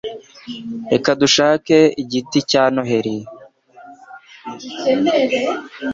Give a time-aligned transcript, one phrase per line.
[0.91, 3.17] Reka tujye gushaka igiti cya Noheri